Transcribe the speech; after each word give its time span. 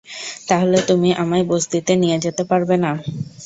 তাহলে 0.47 0.77
তুমি 0.89 1.09
আমায় 1.21 1.45
বসতিতে 1.49 1.93
নিয়ে 2.01 2.17
যেতে 2.19 2.43
পারবে 2.51 2.75
না? 2.83 2.91